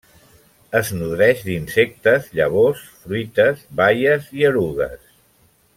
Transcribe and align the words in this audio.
Es 0.77 0.87
nodreix 0.99 1.43
d'insectes, 1.49 2.31
llavors, 2.39 2.81
fruites, 3.03 3.63
baies 3.83 4.35
i 4.41 4.49
erugues. 4.53 4.99